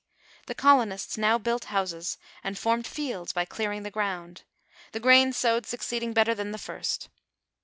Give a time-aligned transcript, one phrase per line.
[0.47, 4.41] The colonists now built houses, and formed fields by clearing the ground,
[4.93, 7.09] the grain sowed succeeding better than the first.